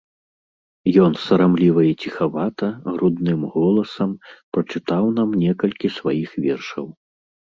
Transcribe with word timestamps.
Ён 1.03 1.11
сарамліва 1.25 1.81
і 1.87 1.91
ціхавата, 2.05 2.67
грудным 2.93 3.41
голасам, 3.57 4.11
прачытаў 4.57 5.05
нам 5.21 5.29
некалькі 5.43 5.87
сваіх 6.01 6.29
вершаў. 6.47 6.87